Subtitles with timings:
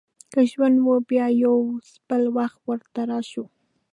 [0.31, 1.57] که ژوند و، بیا به یو
[2.07, 3.45] بل وخت ورته راشو.